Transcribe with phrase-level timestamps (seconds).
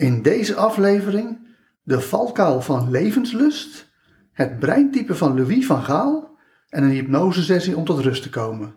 [0.00, 1.38] In deze aflevering
[1.82, 3.92] de valkuil van levenslust,
[4.32, 6.38] het breintype van Louis van Gaal
[6.68, 8.74] en een hypnosesessie om tot rust te komen.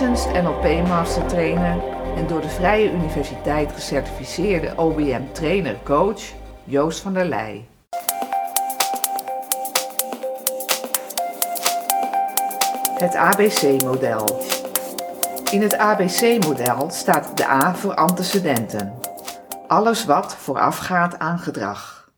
[0.00, 1.82] Met licensed NLP Master Trainer
[2.16, 6.22] en door de Vrije Universiteit gecertificeerde OBM Trainer Coach
[6.64, 7.68] Joost van der Leij.
[12.94, 14.40] Het ABC-model.
[15.50, 18.94] In het ABC-model staat de A voor antecedenten.
[19.66, 22.10] Alles wat voorafgaat aan gedrag.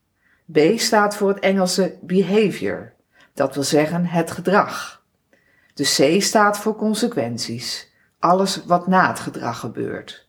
[0.53, 2.92] B staat voor het Engelse behavior,
[3.34, 5.00] dat wil zeggen het gedrag.
[5.81, 10.28] De C staat voor consequenties, alles wat na het gedrag gebeurt.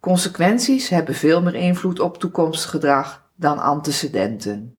[0.00, 4.76] Consequenties hebben veel meer invloed op toekomstig gedrag dan antecedenten.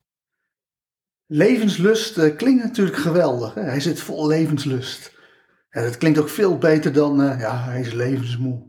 [1.26, 3.54] Levenslust eh, klinkt natuurlijk geweldig.
[3.54, 3.62] Hè?
[3.62, 5.18] Hij zit vol levenslust.
[5.70, 8.64] En het klinkt ook veel beter dan, eh, ja, hij is levensmoe.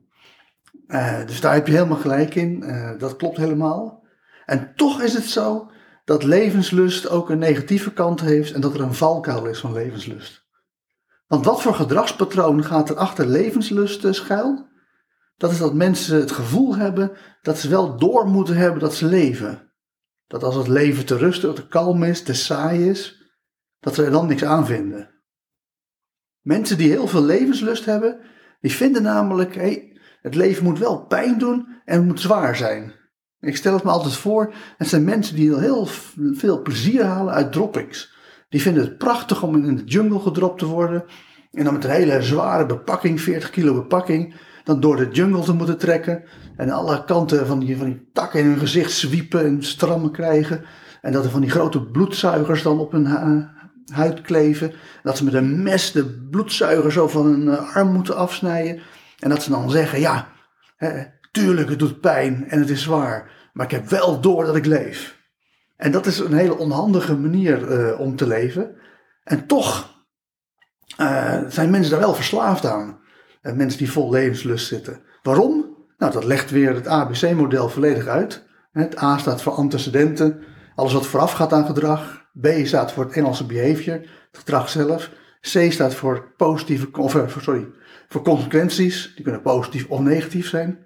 [0.86, 2.64] Eh, dus daar heb je helemaal gelijk in.
[2.98, 4.04] Dat klopt helemaal.
[4.46, 5.70] En toch is het zo
[6.04, 10.43] dat levenslust ook een negatieve kant heeft en dat er een valkuil is van levenslust.
[11.34, 14.68] Want wat voor gedragspatroon gaat er achter levenslust eh, schuil?
[15.36, 19.06] Dat is dat mensen het gevoel hebben dat ze wel door moeten hebben dat ze
[19.06, 19.72] leven.
[20.26, 23.22] Dat als het leven te rustig, te kalm is, te saai is,
[23.80, 25.10] dat ze er dan niks aan vinden.
[26.40, 28.20] Mensen die heel veel levenslust hebben,
[28.60, 32.92] die vinden namelijk, hey, het leven moet wel pijn doen en moet zwaar zijn.
[33.40, 37.52] Ik stel het me altijd voor, het zijn mensen die heel veel plezier halen uit
[37.52, 38.13] droppings.
[38.54, 41.04] Die vinden het prachtig om in de jungle gedropt te worden
[41.52, 45.52] en dan met een hele zware bepakking, 40 kilo bepakking, dan door de jungle te
[45.52, 46.22] moeten trekken
[46.56, 50.64] en alle kanten van die, van die takken in hun gezicht zwiepen en strammen krijgen.
[51.00, 53.46] En dat er van die grote bloedzuigers dan op hun hu-
[53.92, 54.72] huid kleven.
[55.02, 58.80] Dat ze met een mes de bloedzuiger zo van hun eh, arm moeten afsnijden.
[59.18, 60.28] En dat ze dan zeggen, ja,
[60.76, 63.30] hè, tuurlijk het doet pijn en het is zwaar.
[63.52, 65.22] Maar ik heb wel door dat ik leef.
[65.84, 68.76] En dat is een hele onhandige manier eh, om te leven.
[69.24, 69.96] En toch
[70.96, 72.98] eh, zijn mensen daar wel verslaafd aan.
[73.42, 75.00] Eh, mensen die vol levenslust zitten.
[75.22, 75.76] Waarom?
[75.98, 78.46] Nou, dat legt weer het ABC-model volledig uit.
[78.72, 80.42] Het A staat voor antecedenten,
[80.74, 82.28] alles wat voorafgaat aan gedrag.
[82.40, 83.94] B staat voor het Engelse behavior,
[84.30, 85.10] het gedrag zelf.
[85.40, 87.68] C staat voor positieve, of, sorry,
[88.08, 89.12] voor consequenties.
[89.14, 90.83] Die kunnen positief of negatief zijn.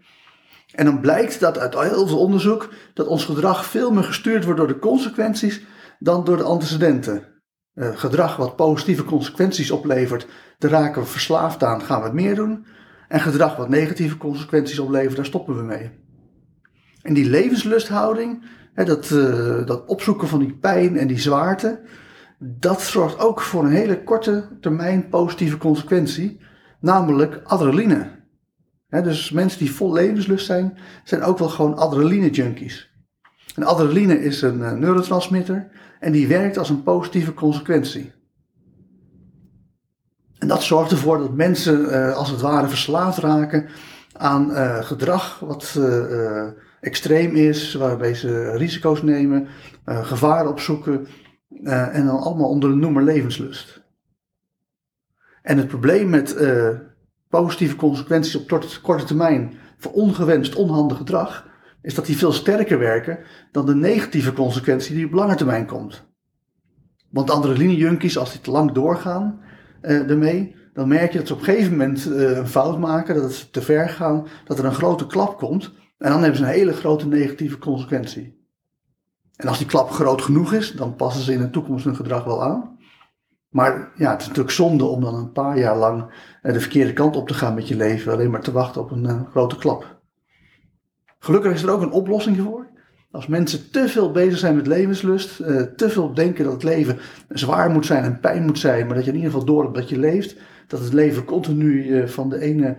[0.78, 4.58] En dan blijkt dat uit heel veel onderzoek dat ons gedrag veel meer gestuurd wordt
[4.58, 5.62] door de consequenties
[5.98, 7.22] dan door de antecedenten.
[7.74, 10.26] Eh, gedrag wat positieve consequenties oplevert,
[10.58, 12.66] daar raken we verslaafd aan, gaan we het meer doen.
[13.08, 15.90] En gedrag wat negatieve consequenties oplevert, daar stoppen we mee.
[17.02, 21.80] En die levenslusthouding, hè, dat, eh, dat opzoeken van die pijn en die zwaarte,
[22.38, 26.40] dat zorgt ook voor een hele korte termijn positieve consequentie,
[26.80, 28.17] namelijk adrenaline.
[28.88, 32.90] Dus mensen die vol levenslust zijn, zijn ook wel gewoon adrenaline junkies.
[33.54, 35.68] En adrenaline is een eh, neurotransmitter
[36.00, 38.12] en die werkt als een positieve consequentie.
[40.38, 43.68] En dat zorgt ervoor dat mensen eh, als het ware verslaafd raken
[44.12, 45.78] aan eh, gedrag wat
[46.80, 49.48] extreem is, waarbij ze risico's nemen,
[49.84, 51.06] gevaar opzoeken
[51.64, 53.82] en dan allemaal onder de noemer levenslust.
[55.42, 56.36] En het probleem met
[57.28, 58.48] positieve consequenties op
[58.82, 61.46] korte, termijn voor ongewenst onhandig gedrag,
[61.82, 63.18] is dat die veel sterker werken
[63.52, 66.06] dan de negatieve consequentie die op lange termijn komt.
[67.10, 69.40] Want adrenaline-junkies, als die te lang doorgaan
[69.80, 73.14] eh ermee, dan merk je dat ze op een gegeven moment eh, een fout maken,
[73.14, 75.72] dat het te ver gaan, dat er een grote klap komt.
[75.98, 78.38] En dan hebben ze een hele grote negatieve consequentie.
[79.36, 82.24] En als die klap groot genoeg is, dan passen ze in de toekomst hun gedrag
[82.24, 82.77] wel aan.
[83.48, 86.10] Maar ja, het is natuurlijk zonde om dan een paar jaar lang
[86.42, 88.90] eh, de verkeerde kant op te gaan met je leven, alleen maar te wachten op
[88.90, 90.00] een eh, grote klap.
[91.18, 92.66] Gelukkig is er ook een oplossing voor.
[93.10, 96.98] Als mensen te veel bezig zijn met levenslust, eh, te veel denken dat het leven
[97.28, 99.74] zwaar moet zijn en pijn moet zijn, maar dat je in ieder geval door hebt
[99.74, 100.36] dat je leeft,
[100.66, 102.76] dat het leven continu van de ene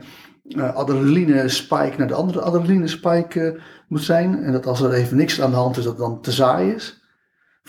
[0.73, 4.43] adrenaline spike naar de andere adrenaline spike moet zijn.
[4.43, 6.71] En dat als er even niks aan de hand is, dat het dan te saai
[6.71, 6.98] is.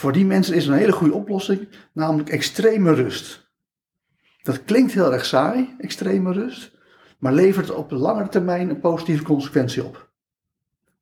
[0.00, 3.50] Voor die mensen is er een hele goede oplossing, namelijk extreme rust.
[4.42, 6.78] Dat klinkt heel erg saai, extreme rust,
[7.18, 10.10] maar levert op langere termijn een positieve consequentie op.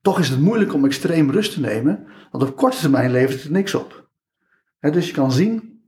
[0.01, 3.51] Toch is het moeilijk om extreem rust te nemen, want op korte termijn levert het
[3.51, 4.09] niks op.
[4.79, 5.81] dus je kan zien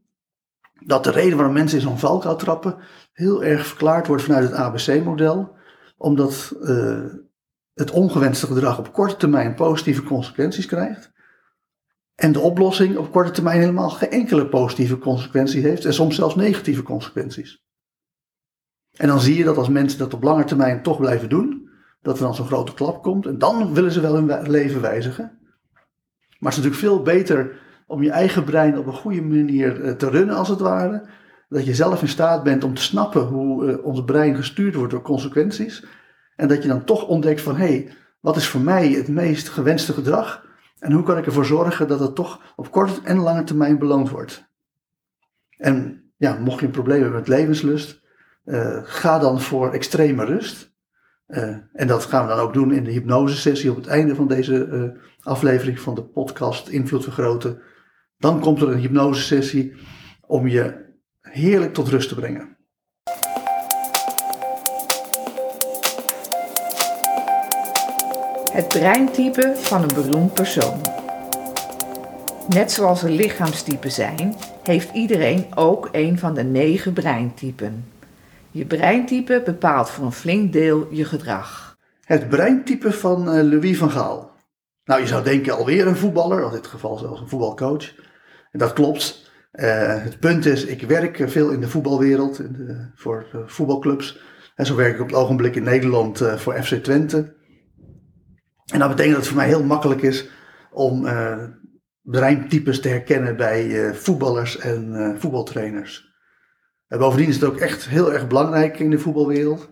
[0.85, 2.77] dat de reden waarom mensen in zo'n valkuil trappen
[3.13, 5.55] heel erg verklaard wordt vanuit het ABC-model,
[5.97, 7.05] omdat uh,
[7.73, 11.10] het ongewenste gedrag op korte termijn positieve consequenties krijgt.
[12.21, 16.35] En de oplossing op korte termijn helemaal geen enkele positieve consequentie heeft en soms zelfs
[16.35, 17.63] negatieve consequenties.
[18.97, 21.69] En dan zie je dat als mensen dat op lange termijn toch blijven doen,
[22.01, 25.39] dat er dan zo'n grote klap komt en dan willen ze wel hun leven wijzigen.
[26.39, 29.91] Maar het is natuurlijk veel beter om je eigen brein op een goede manier eh,
[29.91, 31.06] te runnen als het ware.
[31.50, 34.91] Dat je zelf in staat bent om te snappen hoe eh, ons brein gestuurd wordt
[34.91, 35.85] door consequenties.
[36.35, 39.50] En dat je dan toch ontdekt van hé, hey, wat is voor mij het meest
[39.50, 40.50] gewenste gedrag?
[40.81, 44.10] En hoe kan ik ervoor zorgen dat het toch op korte en lange termijn beloond
[44.10, 44.50] wordt?
[45.57, 48.01] En ja, mocht je een probleem hebben met levenslust,
[48.45, 50.74] uh, ga dan voor extreme rust.
[51.28, 54.28] Uh, en dat gaan we dan ook doen in de hypnosesessie op het einde van
[54.28, 57.62] deze uh, aflevering van de podcast Invloed Vergroten.
[58.18, 59.74] Dan komt er een hypnosesessie
[60.22, 60.86] om je
[61.22, 62.57] heerlijk tot rust te brengen.
[68.51, 70.81] Het breintype van een beroemd persoon.
[72.48, 77.86] Net zoals er lichaamstypen zijn, heeft iedereen ook een van de negen breintypen.
[78.50, 81.77] Je breintype bepaalt voor een flink deel je gedrag.
[82.03, 84.31] Het breintype van uh, Louis van Gaal.
[84.86, 87.94] Nou, je zou denken alweer een voetballer, in dit geval zelfs een voetbalcoach.
[88.51, 89.31] En dat klopt.
[89.54, 94.19] Uh, het punt is, ik werk veel in de voetbalwereld, de, voor voetbalclubs.
[94.56, 97.39] En zo werk ik op het ogenblik in Nederland voor FC Twente.
[98.71, 100.29] En dat betekent dat het voor mij heel makkelijk is
[100.71, 101.07] om
[102.01, 106.12] breintypes te herkennen bij voetballers en voetbaltrainers.
[106.88, 109.69] En bovendien is het ook echt heel erg belangrijk in de voetbalwereld.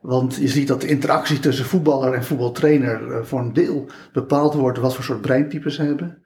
[0.00, 4.54] Want je ziet dat de interactie tussen voetballer en voetbaltrainer eh, voor een deel bepaald
[4.54, 6.22] wordt wat voor soort breintypes ze hebben.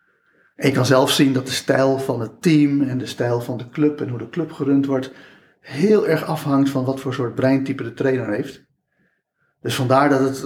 [0.54, 3.58] En je kan zelf zien dat de stijl van het team en de stijl van
[3.58, 5.12] de club en hoe de club gerund wordt
[5.60, 8.64] heel erg afhangt van wat voor soort breintype de trainer heeft.
[9.60, 10.44] Dus vandaar dat het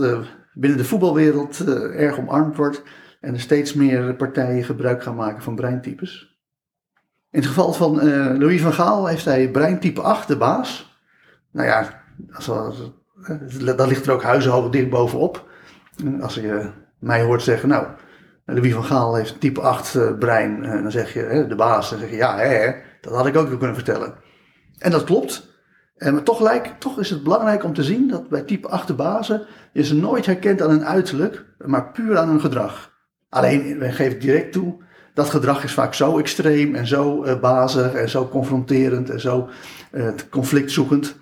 [0.54, 2.82] binnen de voetbalwereld uh, erg omarmd wordt
[3.20, 6.38] en er steeds meer partijen gebruik gaan maken van breintypes.
[7.30, 10.98] In het geval van uh, Louis van Gaal heeft hij breintype 8, de baas.
[11.50, 12.02] Nou ja,
[12.32, 12.48] als,
[13.22, 15.48] eh, ligt er ook huizenhoog dicht bovenop.
[16.20, 17.86] Als je mij hoort zeggen, nou,
[18.44, 21.98] Louis van Gaal heeft type 8 uh, eh, brein, dan zeg je, de baas, dan
[21.98, 24.14] zeg je, ja, hè, dat had ik ook kunnen vertellen.
[24.78, 25.53] En dat klopt.
[25.98, 29.46] Maar toch, toch is het belangrijk om te zien dat bij type 8 de bazen
[29.72, 32.92] je ze nooit herkent aan hun uiterlijk, maar puur aan hun gedrag.
[33.28, 34.82] Alleen, wij geven direct toe,
[35.14, 39.48] dat gedrag is vaak zo extreem en zo uh, bazig en zo confronterend en zo
[39.92, 41.16] uh, conflictzoekend,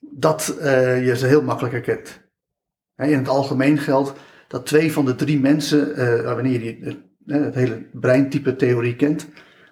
[0.00, 2.20] dat uh, je ze heel makkelijk herkent.
[2.96, 4.12] in het algemeen geldt
[4.48, 5.94] dat twee van de drie mensen,
[6.24, 6.96] wanneer je
[7.26, 9.26] het hele breintype theorie kent,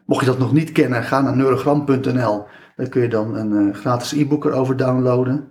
[0.06, 2.46] mocht je dat nog niet kennen, ga naar neurogram.nl.
[2.82, 5.49] Daar kun je dan een gratis e-book erover downloaden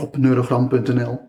[0.00, 1.20] op neurogram.nl.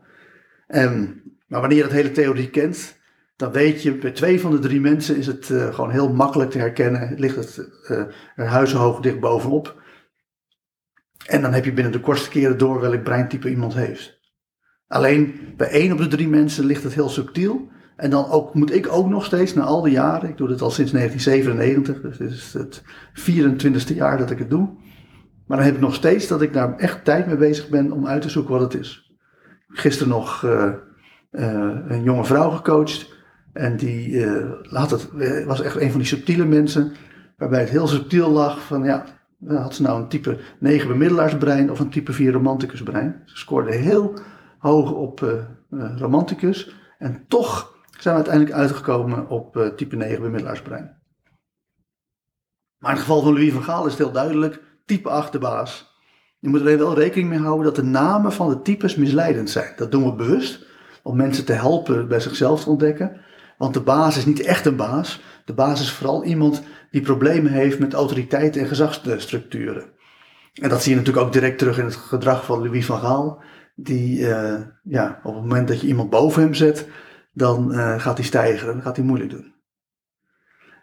[1.48, 2.98] maar wanneer je dat hele theorie kent,
[3.36, 6.52] dan weet je, bij twee van de drie mensen is het uh, gewoon heel makkelijk
[6.52, 7.20] te herkennen.
[7.20, 7.98] Ligt het uh,
[8.36, 9.82] er huizenhoog dicht bovenop.
[11.26, 14.20] En dan heb je binnen de kortste keren door welk breintype iemand heeft.
[14.88, 17.70] Alleen bij één op de drie mensen ligt het heel subtiel.
[17.96, 20.62] En dan ook, moet ik ook nog steeds, na al die jaren, ik doe dit
[20.62, 22.82] al sinds 1997, dus dit is het
[23.14, 24.86] 24ste jaar dat ik het doe.
[25.48, 28.08] Maar dan heb ik nog steeds dat ik daar echt tijd mee bezig ben om
[28.08, 29.12] uit te zoeken wat het is.
[29.68, 30.74] Gisteren nog uh,
[31.88, 33.16] een jonge vrouw gecoacht
[33.54, 35.10] en die uh, had het,
[35.46, 36.92] was echt een van die subtiele mensen,
[37.38, 39.06] waarbij het heel subtiel lag van ja,
[39.48, 43.22] had ze nou een type 9 bemiddelaarsbrein of een type 4 romanticusbrein.
[43.25, 44.13] Ze scoorde heel
[44.58, 45.46] hoog op
[45.98, 50.96] romanticus en toch zijn we uiteindelijk uitgekomen op type 9 bemiddelaarsbrein.
[52.77, 55.39] Maar in het geval van Louis van Gaal is het heel duidelijk, type 8 de
[55.39, 55.96] baas.
[56.39, 59.74] Je moet er wel rekening mee houden dat de namen van de types misleidend zijn.
[59.75, 60.65] Dat doen we bewust
[61.03, 63.22] om mensen te helpen bij zichzelf te ontdekken.
[63.58, 65.22] Want de baas is niet echt een baas.
[65.46, 69.86] De baas is vooral iemand die problemen heeft met autoriteit en gezagsstructuren.
[70.53, 73.41] En dat zie je natuurlijk ook direct terug in het gedrag van Louis van Gaal.
[73.75, 76.88] Die, uh, ja, op het moment dat je iemand boven hem zet,
[77.34, 79.53] dan uh, gaat hij stijgen, dan gaat hij moeilijk doen.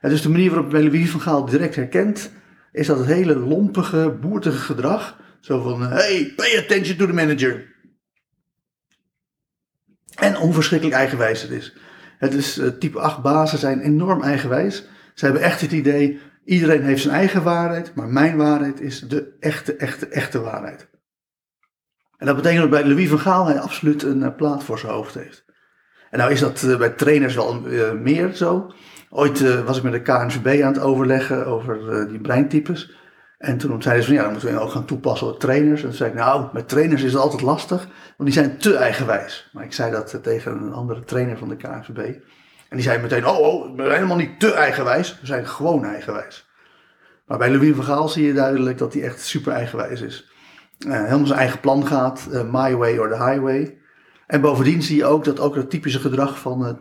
[0.01, 2.31] En dus de manier waarop Louis van Gaal direct herkent,
[2.75, 5.17] is dat het hele lompige, boertige gedrag.
[5.41, 7.73] Zo van, hey, pay attention to the manager.
[10.15, 11.77] En onverschrikkelijk eigenwijs het is.
[12.19, 14.85] Het is uh, type 8 bazen zijn enorm eigenwijs.
[15.15, 19.37] Ze hebben echt het idee, iedereen heeft zijn eigen waarheid, maar mijn waarheid is de
[19.41, 20.89] echte, echte, echte waarheid.
[22.17, 24.93] En dat betekent dat bij Louis van Gaal hij absoluut een uh, plaat voor zijn
[24.93, 25.45] hoofd heeft.
[26.11, 27.61] En nou is dat uh, bij trainers wel
[27.95, 28.73] meer zo.
[29.17, 32.97] Ooit eh, was ik met de KNVB aan het overleggen over eh, die breintypes.
[33.39, 35.83] En toen zeiden ze van ja, dan moeten we ook gaan toepassen op trainers.
[35.83, 38.77] En toen zei ik nou, met trainers is het altijd lastig, want die zijn te
[38.77, 39.51] eigenwijs.
[39.53, 41.99] Maar ik zei dat eh, tegen een andere trainer van de KNVB.
[42.69, 46.49] En die zei meteen, oh, oh, zijn helemaal niet te eigenwijs, we zijn gewoon eigenwijs.
[47.27, 50.31] Maar bij Louis van Gaal zie je duidelijk dat hij echt super eigenwijs is.
[50.79, 53.79] helemaal zijn eigen plan gaat, my way or the highway.
[54.27, 56.79] En bovendien zie je ook dat ook het typische gedrag van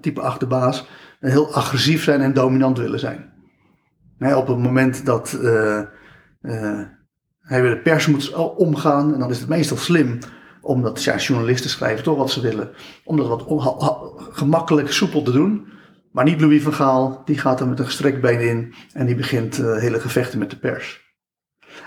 [0.00, 0.86] type achterbaas
[1.20, 3.32] heel agressief zijn en dominant willen zijn.
[4.18, 5.82] op het moment dat uh,
[6.42, 6.80] uh,
[7.40, 10.18] hij weer de pers moet omgaan, en dan is het meestal slim,
[10.60, 12.70] omdat ja, journalisten schrijven toch wat ze willen,
[13.04, 13.44] om dat wat
[14.30, 15.66] gemakkelijk, soepel te doen.
[16.12, 19.14] Maar niet Louis van Gaal, die gaat er met een gestrekt been in en die
[19.14, 21.06] begint hele gevechten met de pers.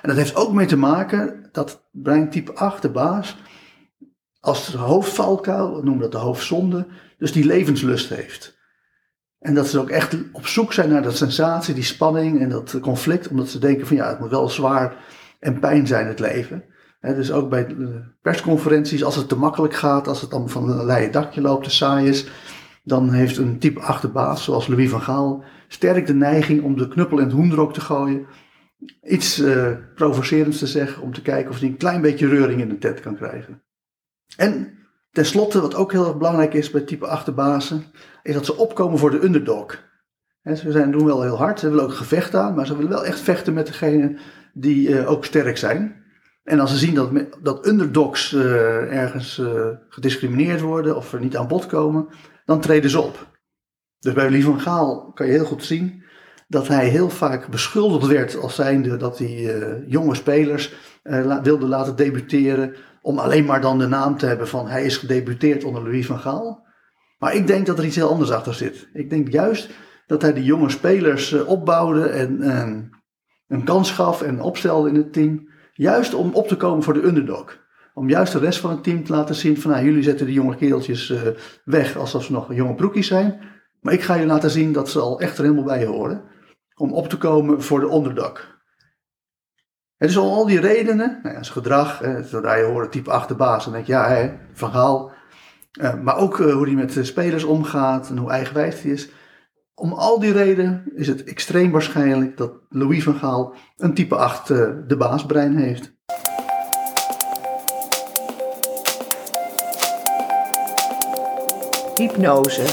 [0.01, 3.37] En dat heeft ook mee te maken dat brein type 8, de baas,
[4.39, 6.87] als hoofdvalkuil, we noemen dat de hoofdzonde,
[7.21, 8.59] dus die levenslust heeft.
[9.39, 12.79] En dat ze ook echt op zoek zijn naar dat sensatie, die spanning en dat
[12.79, 14.95] conflict, omdat ze denken van ja, het moet wel zwaar
[15.39, 16.63] en pijn zijn het leven.
[16.99, 17.75] dus ook bij
[18.21, 21.69] persconferenties, als het te makkelijk gaat, als het dan van een leien dakje loopt, te
[21.69, 22.27] saai is,
[22.83, 27.17] dan heeft een type achterbaas, zoals Louis van Gaal, sterk de neiging om de knuppel
[27.17, 28.25] in het hoendrok te gooien.
[29.03, 32.69] Iets uh, provocerends te zeggen, om te kijken of hij een klein beetje reuring in
[32.69, 33.63] de tent kan krijgen.
[34.37, 34.80] En
[35.11, 37.85] Ten slotte, wat ook heel erg belangrijk is bij type achterbazen,
[38.23, 39.83] is dat ze opkomen voor de underdog.
[40.43, 43.05] ze zijn, doen wel heel hard, ze willen ook gevecht aan, maar ze willen wel
[43.05, 44.17] echt vechten met degene
[44.53, 46.03] die uh, ook sterk zijn.
[46.43, 51.37] En als ze zien dat, dat underdogs uh, ergens uh, gediscrimineerd worden of er niet
[51.37, 52.07] aan bod komen,
[52.45, 53.27] dan treden ze op.
[53.99, 56.03] Dus bij Louis van Gaal kan je heel goed zien
[56.47, 60.73] dat hij heel vaak beschuldigd werd als zijnde dat hij jonge spelers
[61.43, 65.63] wilde laten debuteren om alleen maar dan de naam te hebben van hij is gedebuteerd
[65.63, 66.65] onder Louis van Gaal.
[67.19, 68.89] Maar ik denk dat er iets heel anders achter zit.
[68.93, 69.69] Ik denk juist
[70.07, 72.49] dat hij de jonge spelers eh, opbouwde en
[73.47, 75.49] een kans gaf en opstelde in het team.
[75.73, 77.59] Juist om op te komen voor de underdog.
[77.93, 80.35] Om juist de rest van het team te laten zien van nou, jullie zetten die
[80.35, 81.21] jonge kereltjes uh,
[81.63, 83.39] weg alsof ze nog jonge broekjes zijn.
[83.81, 86.23] Maar ik ga je laten zien dat ze al echt er helemaal bij horen.
[86.75, 88.50] Om op te komen voor de underdog.
[90.01, 93.63] En dus al die redenen, nou ja, zijn gedrag, hè, zodra je hoort type achterbaas,
[93.63, 95.11] dan denk je ja, hè, verhaal.
[95.81, 99.09] Uh, maar ook uh, hoe hij met de spelers omgaat en hoe eigenwijs hij is.
[99.73, 104.49] Om al die redenen is het extreem waarschijnlijk dat Louis van Gaal een type 8
[104.49, 105.93] uh, eh, de baasbrein heeft.
[111.95, 112.65] Hypnose.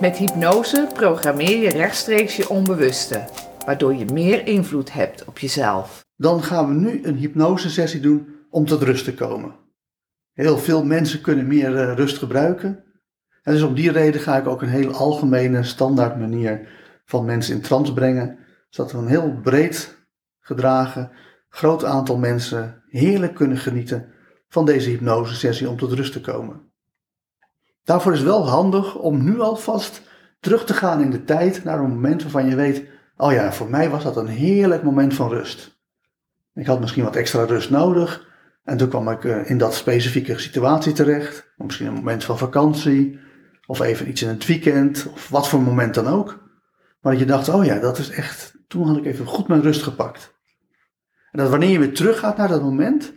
[0.00, 6.04] Met hypnose programmeer je rechtstreeks je onbewuste waardoor je meer invloed hebt op jezelf.
[6.16, 9.54] Dan gaan we nu een hypnosesessie doen om tot rust te komen.
[10.32, 12.84] Heel veel mensen kunnen meer eh, rust gebruiken.
[13.42, 16.68] En dus om die reden ga ik ook een heel algemene standaard manier
[17.04, 18.38] van mensen in trance brengen.
[18.68, 20.06] Zodat we een heel breed
[20.40, 21.10] gedragen,
[21.48, 24.12] groot aantal mensen heerlijk kunnen genieten
[24.48, 26.72] van deze hypnosesessie om tot rust te komen.
[27.84, 30.02] Daarvoor is wel handig om nu alvast
[30.40, 32.84] terug te gaan in de tijd naar een moment waarvan je weet,
[33.16, 35.78] Oh ja, voor mij was dat een heerlijk moment van rust.
[36.54, 38.32] Ik had misschien wat extra rust nodig.
[38.64, 41.52] En toen kwam ik eh, in dat specifieke situatie terecht.
[41.56, 43.18] Misschien een moment van vakantie.
[43.66, 45.06] Of even iets in het weekend.
[45.12, 46.42] Of wat voor moment dan ook.
[47.00, 48.54] Maar dat je dacht, oh ja, dat is echt.
[48.68, 50.34] Toen had ik even goed mijn rust gepakt.
[51.30, 53.12] En dat wanneer je weer teruggaat naar dat moment.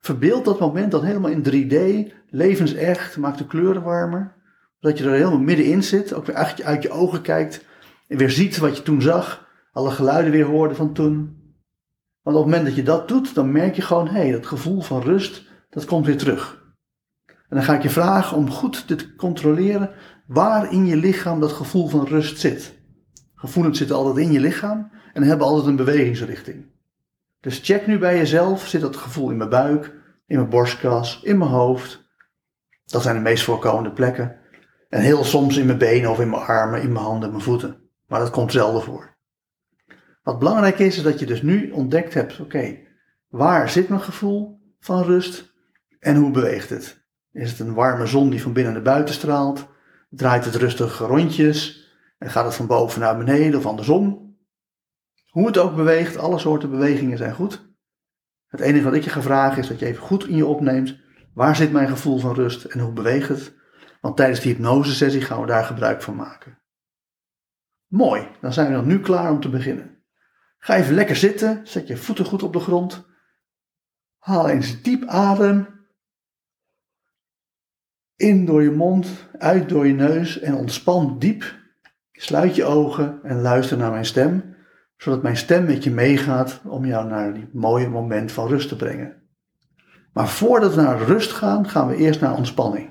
[0.00, 2.12] Verbeeld dat moment dan helemaal in 3D.
[2.26, 3.16] Levensecht.
[3.16, 4.34] Maak de kleuren warmer.
[4.80, 6.12] Dat je er helemaal middenin zit.
[6.12, 7.64] Ook weer uit je ogen kijkt.
[8.10, 11.14] En weer ziet wat je toen zag, alle geluiden weer hoorde van toen.
[12.22, 14.46] Want op het moment dat je dat doet, dan merk je gewoon, hé, hey, dat
[14.46, 16.62] gevoel van rust, dat komt weer terug.
[17.26, 19.90] En dan ga ik je vragen om goed te controleren
[20.26, 22.78] waar in je lichaam dat gevoel van rust zit.
[23.34, 26.66] Gevoelens zitten altijd in je lichaam en hebben altijd een bewegingsrichting.
[27.40, 29.94] Dus check nu bij jezelf, zit dat gevoel in mijn buik,
[30.26, 32.08] in mijn borstkas, in mijn hoofd.
[32.84, 34.36] Dat zijn de meest voorkomende plekken.
[34.88, 37.79] En heel soms in mijn benen of in mijn armen, in mijn handen, mijn voeten.
[38.10, 39.16] Maar dat komt zelden voor.
[40.22, 42.78] Wat belangrijk is, is dat je dus nu ontdekt hebt, oké,
[43.28, 45.52] waar zit mijn gevoel van rust
[45.98, 47.04] en hoe beweegt het?
[47.32, 49.68] Is het een warme zon die van binnen naar buiten straalt?
[50.08, 51.88] Draait het rustig rondjes?
[52.18, 54.36] En gaat het van boven naar beneden of andersom?
[55.26, 57.68] Hoe het ook beweegt, alle soorten bewegingen zijn goed.
[58.46, 60.98] Het enige wat ik je ga vragen is dat je even goed in je opneemt.
[61.34, 63.54] Waar zit mijn gevoel van rust en hoe beweegt het?
[64.00, 66.59] Want tijdens die hypnosesessie gaan we daar gebruik van maken.
[67.90, 70.02] Mooi, dan zijn we dan nu klaar om te beginnen.
[70.58, 73.08] Ga even lekker zitten, zet je voeten goed op de grond.
[74.18, 75.66] Haal eens diep adem.
[78.16, 81.58] In door je mond, uit door je neus en ontspan diep
[82.12, 84.56] Sluit je ogen en luister naar mijn stem,
[84.96, 88.76] zodat mijn stem met je meegaat om jou naar die mooie moment van rust te
[88.76, 89.22] brengen.
[90.12, 92.90] Maar voordat we naar rust gaan, gaan we eerst naar ontspanning.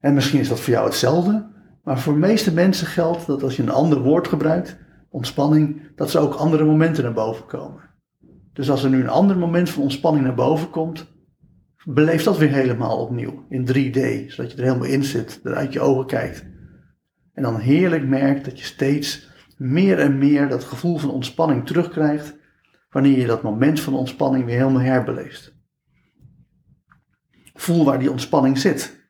[0.00, 1.51] En misschien is dat voor jou hetzelfde,
[1.82, 4.76] maar voor de meeste mensen geldt dat als je een ander woord gebruikt,
[5.10, 7.90] ontspanning, dat ze ook andere momenten naar boven komen.
[8.52, 11.06] Dus als er nu een ander moment van ontspanning naar boven komt,
[11.84, 15.72] beleef dat weer helemaal opnieuw in 3D, zodat je er helemaal in zit, er uit
[15.72, 16.44] je ogen kijkt.
[17.32, 22.36] En dan heerlijk merkt dat je steeds meer en meer dat gevoel van ontspanning terugkrijgt
[22.90, 25.54] wanneer je dat moment van ontspanning weer helemaal herbeleeft.
[27.54, 29.01] Voel waar die ontspanning zit.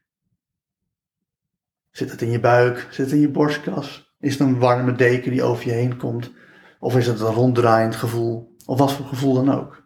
[1.93, 2.87] Zit het in je buik?
[2.91, 4.15] Zit het in je borstkas?
[4.21, 6.33] Is het een warme deken die over je heen komt?
[6.79, 8.57] Of is het een ronddraaiend gevoel?
[8.67, 9.83] Of wat voor gevoel dan ook?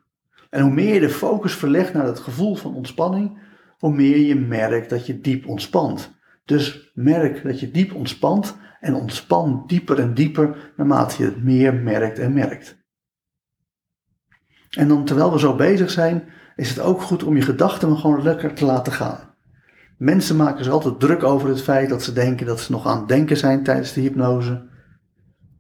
[0.51, 3.39] En hoe meer je de focus verlegt naar het gevoel van ontspanning,
[3.79, 6.15] hoe meer je merkt dat je diep ontspant.
[6.45, 11.75] Dus merk dat je diep ontspant en ontspan dieper en dieper naarmate je het meer
[11.75, 12.85] merkt en merkt.
[14.71, 18.23] En dan terwijl we zo bezig zijn, is het ook goed om je gedachten gewoon
[18.23, 19.25] lekker te laten gaan.
[19.97, 22.99] Mensen maken zich altijd druk over het feit dat ze denken dat ze nog aan
[22.99, 24.69] het denken zijn tijdens de hypnose.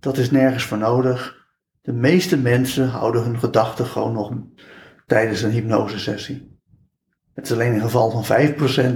[0.00, 1.46] Dat is nergens voor nodig.
[1.82, 4.32] De meeste mensen houden hun gedachten gewoon nog
[5.06, 6.58] tijdens een hypnosesessie.
[7.34, 8.46] Het is alleen in geval van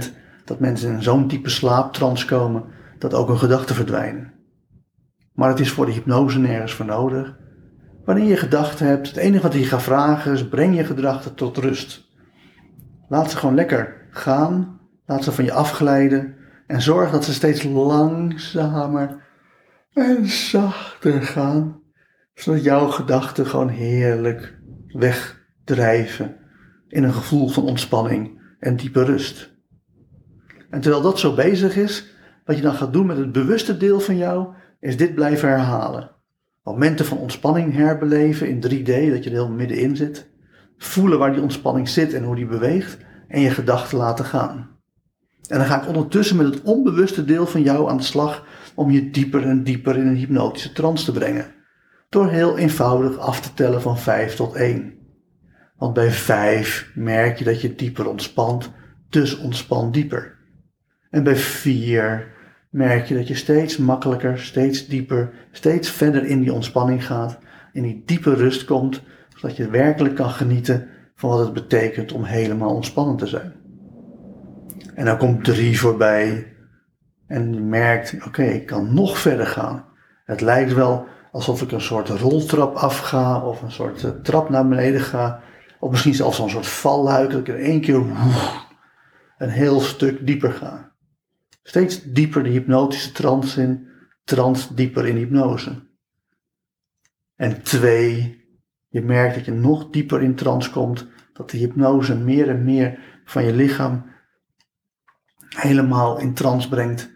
[0.03, 0.13] 5%
[0.45, 2.63] dat mensen in zo'n type slaaptrans komen
[2.97, 4.33] dat ook hun gedachten verdwijnen.
[5.33, 7.37] Maar het is voor de hypnose nergens voor nodig.
[8.05, 11.57] Wanneer je gedachten hebt, het enige wat je gaat vragen is: breng je gedachten tot
[11.57, 12.09] rust.
[13.07, 14.80] Laat ze gewoon lekker gaan,
[15.11, 16.35] laat ze van je afglijden
[16.67, 19.23] en zorg dat ze steeds langzamer
[19.93, 21.81] en zachter gaan,
[22.33, 26.35] zodat jouw gedachten gewoon heerlijk wegdrijven
[26.87, 29.53] in een gevoel van ontspanning en diepe rust.
[30.69, 32.15] En terwijl dat zo bezig is,
[32.45, 36.11] wat je dan gaat doen met het bewuste deel van jou, is dit blijven herhalen.
[36.63, 40.29] Momenten van ontspanning herbeleven in 3D, dat je er heel middenin zit.
[40.77, 42.97] Voelen waar die ontspanning zit en hoe die beweegt.
[43.27, 44.70] En je gedachten laten gaan.
[45.51, 48.91] En dan ga ik ondertussen met het onbewuste deel van jou aan de slag om
[48.91, 51.45] je dieper en dieper in een hypnotische trance te brengen.
[52.09, 54.93] Door heel eenvoudig af te tellen van 5 tot 1.
[55.77, 58.71] Want bij 5 merk je dat je dieper ontspant,
[59.09, 60.37] dus ontspan dieper.
[61.09, 62.31] En bij 4
[62.69, 67.39] merk je dat je steeds makkelijker, steeds dieper, steeds verder in die ontspanning gaat,
[67.73, 69.01] in die diepe rust komt,
[69.35, 73.60] zodat je werkelijk kan genieten van wat het betekent om helemaal ontspannen te zijn.
[75.01, 76.55] En dan komt 3 voorbij
[77.27, 79.85] en je merkt, oké, ik kan nog verder gaan.
[80.25, 84.67] Het lijkt wel alsof ik een soort roltrap afga of een soort eh, trap naar
[84.67, 85.41] beneden ga.
[85.79, 87.95] Of misschien zelfs een soort valluik, dat ik in één keer
[89.37, 90.91] een heel stuk dieper ga.
[91.63, 93.87] Steeds dieper de hypnotische trance in,
[94.23, 95.89] trance dieper in hypnose.
[97.35, 98.41] En twee,
[98.87, 102.99] je merkt dat je nog dieper in trance komt, dat de hypnose meer en meer
[103.25, 104.09] van je lichaam
[105.55, 107.11] helemaal in trance brengt.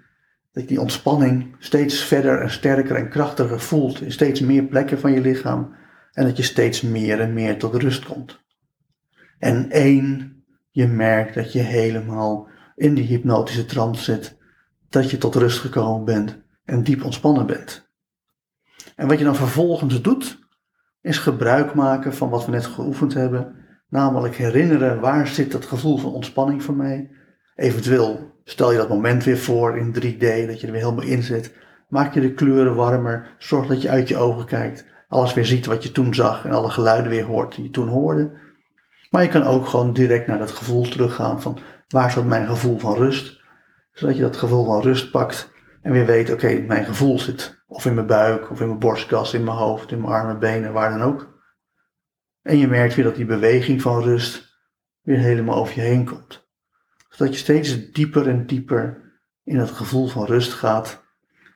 [0.52, 5.00] Dat je die ontspanning steeds verder en sterker en krachtiger voelt in steeds meer plekken
[5.00, 5.76] van je lichaam.
[6.12, 8.44] En dat je steeds meer en meer tot rust komt.
[9.40, 14.38] En één, je merkt dat je helemaal in die hypnotische trance zit,
[14.90, 17.90] dat je tot rust gekomen bent en diep ontspannen bent.
[18.96, 20.40] En wat je dan vervolgens doet,
[21.02, 23.56] is gebruik maken van wat we net geoefend hebben,
[23.90, 27.12] namelijk herinneren waar zit dat gevoel van ontspanning voor mij.
[27.56, 31.24] Eventueel stel je dat moment weer voor in 3D, dat je er weer helemaal in
[31.24, 31.54] zit.
[31.90, 35.66] Maak je de kleuren warmer, zorg dat je uit je ogen kijkt, alles weer ziet
[35.66, 38.32] wat je toen zag en alle geluiden weer hoort die je toen hoorde.
[39.10, 42.80] Maar je kan ook gewoon direct naar dat gevoel teruggaan van waar zat mijn gevoel
[42.80, 43.42] van rust?
[43.92, 47.86] Zodat je dat gevoel van rust pakt en weer weet, oké, mijn gevoel zit of
[47.86, 50.90] in mijn buik, of in mijn borstkas, in mijn hoofd, in mijn armen, benen, waar
[50.90, 51.34] dan ook.
[52.42, 54.60] En je merkt weer dat die beweging van rust
[55.02, 56.45] weer helemaal over je heen komt.
[57.16, 59.02] Zodat je steeds dieper en dieper
[59.44, 61.04] in het gevoel van rust gaat.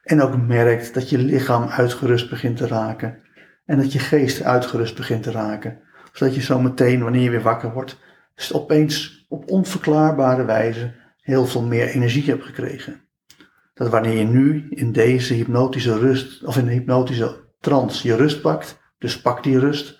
[0.04, 3.20] En ook merkt dat je lichaam uitgerust begint te raken.
[3.66, 5.80] En dat je geest uitgerust begint te raken.
[6.14, 7.98] Zodat je zo meteen, wanneer je weer wakker wordt,
[8.52, 13.02] opeens op onverklaarbare wijze heel veel meer energie hebt gekregen.
[13.74, 18.42] Dat wanneer je nu in deze hypnotische rust, of in de hypnotische trance, je rust
[18.42, 19.99] pakt, dus pak die rust,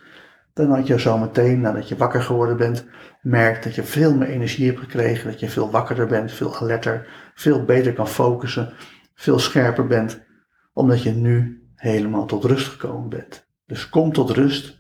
[0.68, 2.86] dan had je zo meteen, nadat je wakker geworden bent,
[3.22, 7.08] merkt dat je veel meer energie hebt gekregen, dat je veel wakkerder bent, veel alerter,
[7.36, 8.74] veel beter kan focussen,
[9.16, 10.26] veel scherper bent,
[10.74, 13.48] omdat je nu helemaal tot rust gekomen bent.
[13.66, 14.78] Dus kom tot rust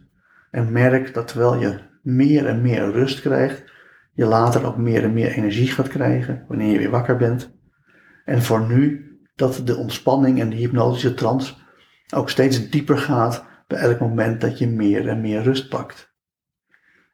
[0.52, 3.63] en merk dat terwijl je meer en meer rust krijgt,
[4.13, 7.58] je later ook meer en meer energie gaat krijgen wanneer je weer wakker bent.
[8.26, 11.54] En voor nu dat de ontspanning en de hypnotische trance
[12.15, 16.13] ook steeds dieper gaat bij elk moment dat je meer en meer rust pakt.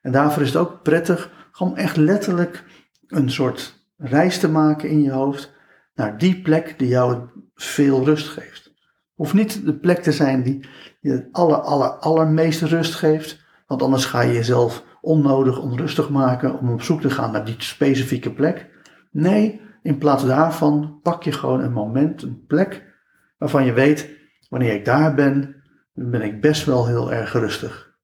[0.02, 2.64] En daarvoor is het ook prettig om echt letterlijk
[3.08, 5.54] een soort reis te maken in je hoofd
[5.96, 8.74] naar die plek die jou veel rust geeft.
[9.14, 10.68] Hoeft niet de plek te zijn die
[11.00, 16.72] je aller, aller, allermeeste rust geeft, want anders ga je jezelf onnodig onrustig maken om
[16.72, 18.70] op zoek te gaan naar die specifieke plek.
[19.12, 22.94] Nee, in plaats daarvan pak je gewoon een moment, een plek
[23.38, 24.10] waarvan je weet,
[24.50, 25.55] wanneer ik daar ben,
[25.96, 27.98] ben ik best wel heel erg rustig.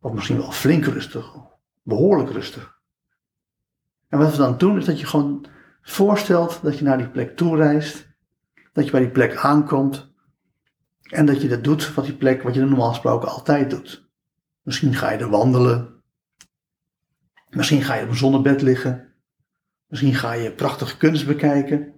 [0.00, 1.34] Of misschien wel flink rustig,
[1.82, 2.80] behoorlijk rustig.
[4.08, 5.46] En wat we dan doen, is dat je gewoon
[5.82, 8.06] voorstelt dat je naar die plek toe reist,
[8.72, 10.12] dat je bij die plek aankomt
[11.02, 14.10] en dat je dat doet wat die plek, wat je normaal gesproken altijd doet.
[14.62, 16.02] Misschien ga je er wandelen,
[17.50, 19.12] misschien ga je op een zonnebed liggen,
[19.92, 21.92] Misschien ga je prachtige kunst bekijken.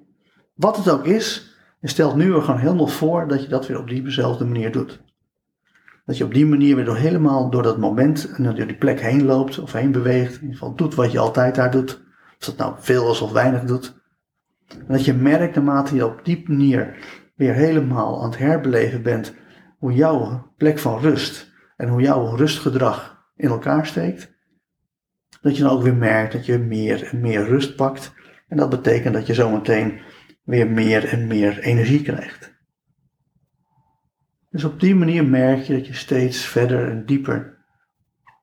[0.54, 3.78] Wat het ook is, je stelt nu er gewoon helemaal voor dat je dat weer
[3.78, 5.02] op diezelfde manier doet.
[6.04, 9.00] Dat je op die manier weer door helemaal door dat moment en door die plek
[9.00, 10.34] heen loopt of heen beweegt.
[10.34, 12.02] In ieder geval doet wat je altijd daar doet.
[12.38, 14.02] Of dat nou veel is of weinig doet.
[14.68, 16.96] En dat je merkt naarmate je op die manier
[17.34, 19.34] weer helemaal aan het herbeleven bent
[19.78, 24.34] hoe jouw plek van rust en hoe jouw rustgedrag in elkaar steekt
[25.44, 28.12] dat je dan ook weer merkt dat je meer en meer rust pakt.
[28.48, 30.00] En dat betekent dat je zometeen
[30.44, 32.53] weer meer en meer energie krijgt.
[34.54, 37.58] Dus op die manier merk je dat je steeds verder en dieper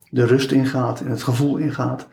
[0.09, 2.09] de rust ingaat en het gevoel ingaat.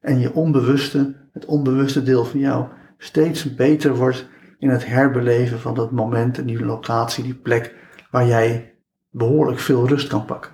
[0.00, 5.74] En je onbewuste, het onbewuste deel van jou, steeds beter wordt in het herbeleven van
[5.74, 7.74] dat moment en die locatie, die plek
[8.10, 8.78] waar jij
[9.10, 10.52] behoorlijk veel rust kan pakken.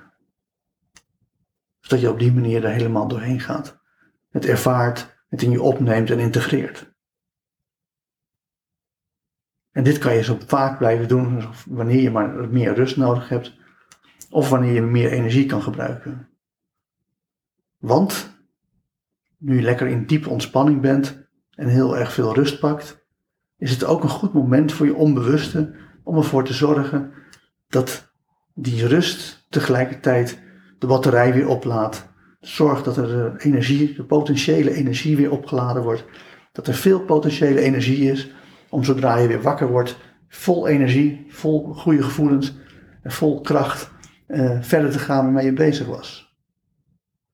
[1.80, 3.78] Zodat je op die manier er helemaal doorheen gaat.
[4.30, 6.95] Het ervaart, het in je opneemt en integreert.
[9.76, 13.54] En dit kan je zo vaak blijven doen wanneer je maar meer rust nodig hebt.
[14.30, 16.28] Of wanneer je meer energie kan gebruiken.
[17.78, 18.38] Want
[19.38, 23.06] nu je lekker in diepe ontspanning bent en heel erg veel rust pakt,
[23.58, 27.12] is het ook een goed moment voor je onbewuste om ervoor te zorgen
[27.68, 28.12] dat
[28.54, 30.42] die rust tegelijkertijd
[30.78, 32.08] de batterij weer oplaadt.
[32.40, 36.04] Zorg dat er de energie, de potentiële energie weer opgeladen wordt.
[36.52, 38.34] Dat er veel potentiële energie is
[38.76, 39.96] om zodra je weer wakker wordt,
[40.28, 42.56] vol energie, vol goede gevoelens
[43.02, 43.90] en vol kracht
[44.28, 46.36] uh, verder te gaan waarmee je bezig was.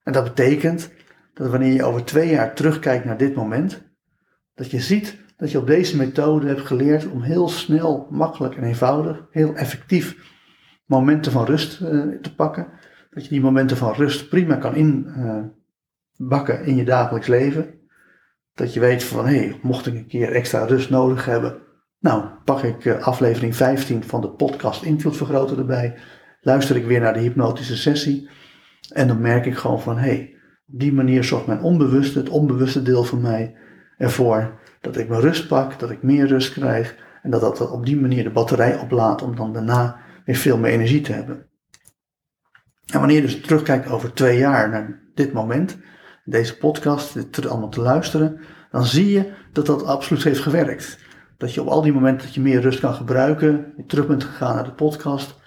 [0.03, 0.91] En dat betekent
[1.35, 3.83] dat wanneer je over twee jaar terugkijkt naar dit moment,
[4.55, 8.63] dat je ziet dat je op deze methode hebt geleerd om heel snel, makkelijk en
[8.63, 10.17] eenvoudig, heel effectief
[10.87, 11.89] momenten van rust uh,
[12.21, 12.67] te pakken
[13.11, 17.82] dat je die momenten van rust prima kan inbakken uh, in je dagelijks leven.
[18.55, 21.63] Dat je weet van, hé, hey, mocht ik een keer extra rust nodig hebben,
[22.03, 25.95] nou, pak ik uh, aflevering 15 van de podcast Invloedvergroter erbij.
[26.41, 28.29] Luister ik weer naar de hypnotische sessie.
[28.93, 30.35] En dan merk ik gewoon van, hé, hey,
[30.73, 33.57] op die manier zorgt mijn onbewuste, het onbewuste deel van mij,
[33.99, 36.97] ervoor dat ik mijn rust pak, dat ik meer rust krijg.
[37.23, 40.73] En dat dat op die manier de batterij oplaadt om dan daarna weer veel meer
[40.73, 41.47] energie te hebben.
[42.93, 45.79] En wanneer je dus terugkijkt over twee jaar naar dit moment,
[46.25, 50.99] deze podcast, dit allemaal te luisteren, dan zie je dat dat absoluut heeft gewerkt.
[51.37, 54.25] Dat je op al die momenten dat je meer rust kan gebruiken, je terug bent
[54.25, 55.41] gegaan naar de podcast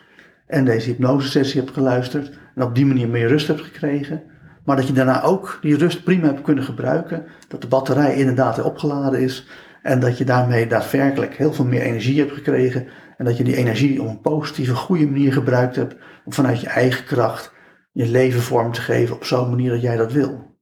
[0.48, 4.24] en deze hypnosesessie hebt geluisterd en op die manier meer rust hebt gekregen.
[4.64, 8.62] Maar dat je daarna ook die rust prima hebt kunnen gebruiken, dat de batterij inderdaad
[8.62, 9.48] opgeladen is
[9.82, 13.56] en dat je daarmee daadwerkelijk heel veel meer energie hebt gekregen en dat je die
[13.56, 17.54] energie op een positieve, goede manier gebruikt hebt om vanuit je eigen kracht
[17.92, 20.55] je leven vorm te geven op zo'n manier dat jij dat wil.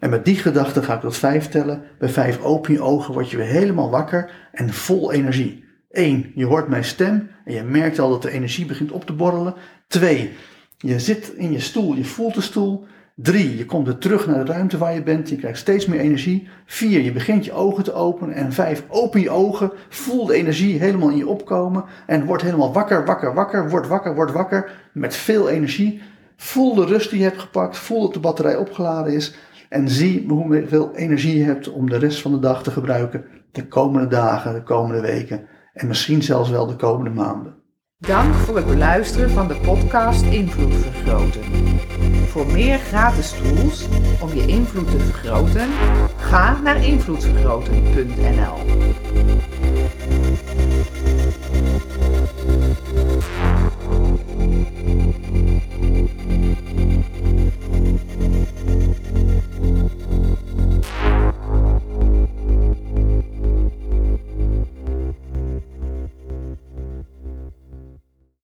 [0.00, 1.82] En met die gedachte ga ik tot vijf tellen.
[1.98, 5.64] Bij vijf open je ogen, word je weer helemaal wakker en vol energie.
[5.90, 9.12] Eén, je hoort mijn stem en je merkt al dat de energie begint op te
[9.12, 9.54] borrelen.
[9.86, 10.32] Twee,
[10.78, 12.86] je zit in je stoel, je voelt de stoel.
[13.22, 15.28] Drie, je komt weer terug naar de ruimte waar je bent.
[15.28, 16.48] Je krijgt steeds meer energie.
[16.66, 18.34] Vier, je begint je ogen te openen.
[18.34, 19.70] En vijf, open je ogen.
[19.88, 21.84] Voel de energie helemaal in je opkomen.
[22.06, 23.70] En word helemaal wakker, wakker, wakker.
[23.70, 24.70] Word wakker, word wakker.
[24.92, 26.02] Met veel energie.
[26.36, 27.76] Voel de rust die je hebt gepakt.
[27.76, 29.34] Voel dat de batterij opgeladen is.
[29.70, 33.24] En zie hoeveel energie je hebt om de rest van de dag te gebruiken.
[33.52, 35.48] De komende dagen, de komende weken.
[35.72, 37.54] En misschien zelfs wel de komende maanden.
[37.98, 41.42] Dank voor het beluisteren van de podcast Invloed Vergroten.
[42.26, 43.88] Voor meer gratis tools
[44.22, 45.68] om je invloed te vergroten,
[46.16, 48.54] ga naar invloedvergroten.nl.